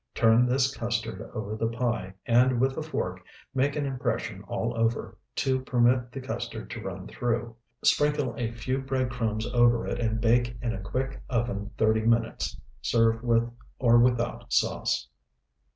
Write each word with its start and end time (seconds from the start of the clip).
Turn 0.15 0.47
this 0.47 0.75
custard 0.75 1.21
over 1.35 1.55
the 1.55 1.67
pie, 1.69 2.15
and 2.25 2.59
with 2.59 2.75
a 2.75 2.81
fork 2.81 3.21
make 3.53 3.75
an 3.75 3.85
impression 3.85 4.41
all 4.47 4.75
over, 4.75 5.15
to 5.35 5.59
permit 5.61 6.11
the 6.11 6.19
custard 6.19 6.71
to 6.71 6.81
run 6.81 7.05
through. 7.07 7.55
Sprinkle 7.83 8.33
a 8.35 8.49
few 8.49 8.79
bread 8.79 9.11
crumbs 9.11 9.45
over 9.53 9.85
it, 9.85 9.99
and 9.99 10.19
bake 10.19 10.57
in 10.59 10.73
a 10.73 10.81
quick 10.81 11.21
oven 11.29 11.69
thirty 11.77 12.01
minutes. 12.01 12.59
Serve 12.81 13.21
with 13.21 13.47
or 13.77 13.99
without 13.99 14.51
sauce. 14.51 15.07